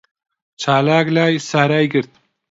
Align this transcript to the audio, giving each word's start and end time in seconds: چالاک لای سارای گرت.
چالاک 0.61 1.07
لای 1.15 1.35
سارای 1.49 1.87
گرت. 1.91 2.09